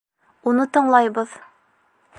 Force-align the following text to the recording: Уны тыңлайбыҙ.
Уны 0.51 0.65
тыңлайбыҙ. 0.77 1.37